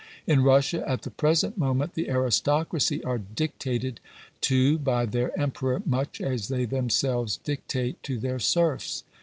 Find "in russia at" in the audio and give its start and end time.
0.25-1.03